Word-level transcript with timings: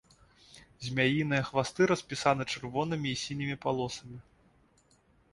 Змяіныя 0.85 1.41
хвасты 1.49 1.81
распісаны 1.91 2.43
чырвонымі 2.53 3.07
і 3.11 3.19
сінімі 3.25 3.55
палосамі. 3.67 4.17